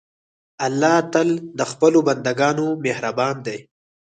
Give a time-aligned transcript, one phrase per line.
[0.65, 3.57] الله تل د خپلو بندهګانو مهربان دی.